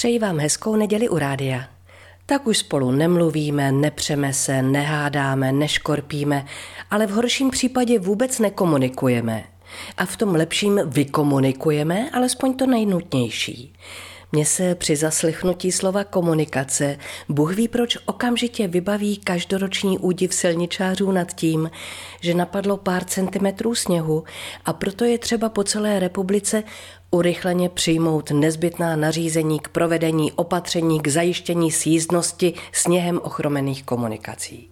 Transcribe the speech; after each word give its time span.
Přeji 0.00 0.18
vám 0.18 0.38
hezkou 0.38 0.76
neděli 0.76 1.08
u 1.08 1.18
rádia. 1.18 1.64
Tak 2.26 2.46
už 2.46 2.58
spolu 2.58 2.90
nemluvíme, 2.90 3.72
nepřeme 3.72 4.32
se, 4.32 4.62
nehádáme, 4.62 5.52
neškorpíme, 5.52 6.46
ale 6.90 7.06
v 7.06 7.10
horším 7.10 7.50
případě 7.50 7.98
vůbec 7.98 8.38
nekomunikujeme. 8.38 9.44
A 9.96 10.06
v 10.06 10.16
tom 10.16 10.34
lepším 10.34 10.80
vykomunikujeme, 10.86 12.10
alespoň 12.10 12.54
to 12.54 12.66
nejnutnější. 12.66 13.72
Mně 14.32 14.46
se 14.46 14.74
při 14.74 14.96
zaslechnutí 14.96 15.72
slova 15.72 16.04
komunikace 16.04 16.98
Bůh 17.28 17.56
ví 17.56 17.68
proč 17.68 17.98
okamžitě 18.06 18.68
vybaví 18.68 19.16
každoroční 19.16 19.98
údiv 19.98 20.34
silničářů 20.34 21.10
nad 21.10 21.32
tím, 21.32 21.70
že 22.20 22.34
napadlo 22.34 22.76
pár 22.76 23.04
centimetrů 23.04 23.74
sněhu 23.74 24.24
a 24.64 24.72
proto 24.72 25.04
je 25.04 25.18
třeba 25.18 25.48
po 25.48 25.64
celé 25.64 25.98
republice 25.98 26.62
urychleně 27.10 27.68
přijmout 27.68 28.30
nezbytná 28.30 28.96
nařízení 28.96 29.60
k 29.60 29.68
provedení 29.68 30.32
opatření 30.32 31.00
k 31.00 31.08
zajištění 31.08 31.72
sjízdnosti 31.72 32.54
sněhem 32.72 33.20
ochromených 33.22 33.84
komunikací. 33.84 34.70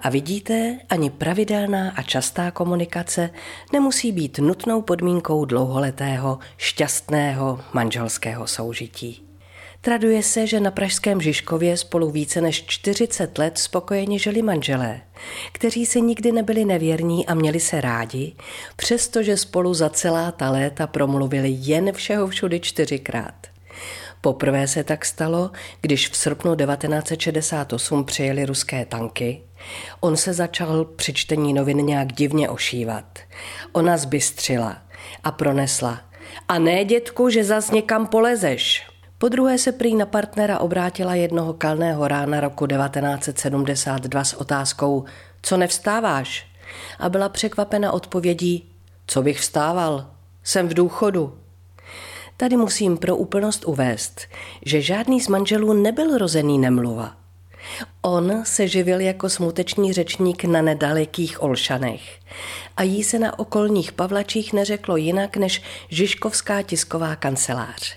A 0.00 0.08
vidíte, 0.08 0.78
ani 0.88 1.10
pravidelná 1.10 1.90
a 1.96 2.02
častá 2.02 2.50
komunikace 2.50 3.30
nemusí 3.72 4.12
být 4.12 4.38
nutnou 4.38 4.82
podmínkou 4.82 5.44
dlouholetého, 5.44 6.38
šťastného 6.56 7.60
manželského 7.72 8.46
soužití. 8.46 9.24
Traduje 9.84 10.22
se, 10.22 10.46
že 10.46 10.60
na 10.60 10.70
Pražském 10.70 11.20
Žižkově 11.20 11.76
spolu 11.76 12.10
více 12.10 12.40
než 12.40 12.64
40 12.66 13.38
let 13.38 13.58
spokojeně 13.58 14.18
žili 14.18 14.42
manželé, 14.42 15.00
kteří 15.52 15.86
si 15.86 16.00
nikdy 16.00 16.32
nebyli 16.32 16.64
nevěrní 16.64 17.26
a 17.26 17.34
měli 17.34 17.60
se 17.60 17.80
rádi, 17.80 18.32
přestože 18.76 19.36
spolu 19.36 19.74
za 19.74 19.90
celá 19.90 20.32
ta 20.32 20.50
léta 20.50 20.86
promluvili 20.86 21.56
jen 21.58 21.92
všeho 21.92 22.26
všudy 22.26 22.60
čtyřikrát. 22.60 23.34
Poprvé 24.24 24.68
se 24.68 24.84
tak 24.84 25.04
stalo, 25.04 25.50
když 25.80 26.08
v 26.08 26.16
srpnu 26.16 26.56
1968 26.56 28.04
přijeli 28.04 28.46
ruské 28.46 28.84
tanky. 28.84 29.42
On 30.00 30.16
se 30.16 30.32
začal 30.32 30.84
při 30.84 31.12
čtení 31.12 31.54
novin 31.54 31.76
nějak 31.76 32.12
divně 32.12 32.48
ošívat. 32.48 33.18
Ona 33.72 33.96
zbystřila 33.96 34.76
a 35.24 35.30
pronesla. 35.30 36.00
A 36.48 36.58
ne, 36.58 36.84
dětku, 36.84 37.30
že 37.30 37.44
zas 37.44 37.70
někam 37.70 38.06
polezeš. 38.06 38.86
Po 39.18 39.28
druhé 39.28 39.58
se 39.58 39.72
prý 39.72 39.94
na 39.94 40.06
partnera 40.06 40.58
obrátila 40.58 41.14
jednoho 41.14 41.52
kalného 41.52 42.08
rána 42.08 42.40
roku 42.40 42.66
1972 42.66 44.24
s 44.24 44.34
otázkou 44.34 45.04
Co 45.42 45.56
nevstáváš? 45.56 46.46
A 46.98 47.08
byla 47.08 47.28
překvapena 47.28 47.92
odpovědí 47.92 48.70
Co 49.06 49.22
bych 49.22 49.40
vstával? 49.40 50.06
Jsem 50.42 50.68
v 50.68 50.74
důchodu. 50.74 51.43
Tady 52.36 52.56
musím 52.56 52.96
pro 52.96 53.16
úplnost 53.16 53.64
uvést, 53.64 54.20
že 54.66 54.80
žádný 54.80 55.20
z 55.20 55.28
manželů 55.28 55.72
nebyl 55.72 56.18
rozený 56.18 56.58
nemluva. 56.58 57.16
On 58.02 58.42
se 58.44 58.68
živil 58.68 59.00
jako 59.00 59.28
smutečný 59.28 59.92
řečník 59.92 60.44
na 60.44 60.62
nedalekých 60.62 61.42
Olšanech 61.42 62.20
a 62.76 62.82
jí 62.82 63.04
se 63.04 63.18
na 63.18 63.38
okolních 63.38 63.92
Pavlačích 63.92 64.52
neřeklo 64.52 64.96
jinak 64.96 65.36
než 65.36 65.62
Žižkovská 65.88 66.62
tisková 66.62 67.16
kancelář. 67.16 67.96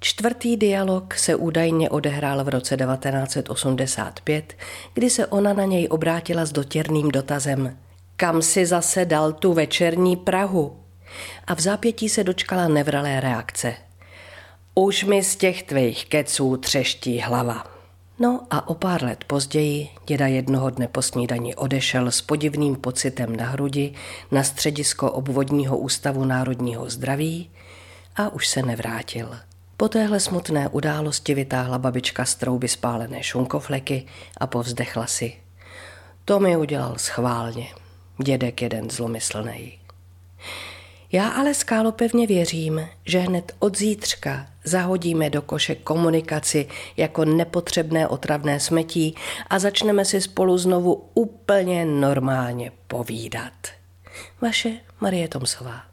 Čtvrtý 0.00 0.56
dialog 0.56 1.14
se 1.14 1.34
údajně 1.34 1.90
odehrál 1.90 2.44
v 2.44 2.48
roce 2.48 2.76
1985, 2.76 4.54
kdy 4.94 5.10
se 5.10 5.26
ona 5.26 5.52
na 5.52 5.64
něj 5.64 5.88
obrátila 5.90 6.44
s 6.44 6.52
dotěrným 6.52 7.08
dotazem 7.08 7.76
Kam 8.16 8.42
si 8.42 8.66
zase 8.66 9.04
dal 9.04 9.32
tu 9.32 9.52
večerní 9.52 10.16
Prahu? 10.16 10.83
A 11.46 11.54
v 11.54 11.60
zápětí 11.60 12.08
se 12.08 12.24
dočkala 12.24 12.68
nevralé 12.68 13.20
reakce. 13.20 13.74
Už 14.74 15.04
mi 15.04 15.22
z 15.22 15.36
těch 15.36 15.62
tvých 15.62 16.06
keců 16.06 16.56
třeští 16.56 17.20
hlava. 17.20 17.74
No 18.18 18.46
a 18.50 18.68
o 18.68 18.74
pár 18.74 19.04
let 19.04 19.24
později 19.24 19.88
děda 20.06 20.26
jednoho 20.26 20.70
dne 20.70 20.88
po 20.88 21.02
snídani 21.02 21.54
odešel 21.54 22.10
s 22.10 22.20
podivným 22.20 22.76
pocitem 22.76 23.36
na 23.36 23.44
hrudi 23.44 23.92
na 24.30 24.42
středisko 24.42 25.12
obvodního 25.12 25.78
ústavu 25.78 26.24
národního 26.24 26.90
zdraví 26.90 27.50
a 28.16 28.28
už 28.28 28.48
se 28.48 28.62
nevrátil. 28.62 29.36
Po 29.76 29.88
téhle 29.88 30.20
smutné 30.20 30.68
události 30.68 31.34
vytáhla 31.34 31.78
babička 31.78 32.24
z 32.24 32.34
trouby 32.34 32.68
spálené 32.68 33.22
šunkofleky 33.22 34.06
a 34.38 34.46
povzdechla 34.46 35.06
si. 35.06 35.36
To 36.24 36.40
mi 36.40 36.56
udělal 36.56 36.94
schválně, 36.98 37.68
dědek 38.22 38.62
jeden 38.62 38.90
zlomyslnej. 38.90 39.83
Já 41.14 41.28
ale 41.28 41.54
skálopevně 41.54 42.26
věřím, 42.26 42.88
že 43.06 43.18
hned 43.18 43.52
od 43.58 43.78
zítřka 43.78 44.46
zahodíme 44.64 45.30
do 45.30 45.42
koše 45.42 45.74
komunikaci 45.74 46.68
jako 46.96 47.24
nepotřebné 47.24 48.08
otravné 48.08 48.60
smetí 48.60 49.14
a 49.50 49.58
začneme 49.58 50.04
si 50.04 50.20
spolu 50.20 50.58
znovu 50.58 51.04
úplně 51.14 51.84
normálně 51.84 52.72
povídat. 52.88 53.52
Vaše 54.40 54.72
Marie 55.00 55.28
Tomsová. 55.28 55.84